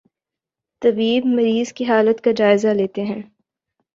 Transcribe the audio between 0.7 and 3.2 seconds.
طبیب مریض کی حالت کا جائزہ لیتے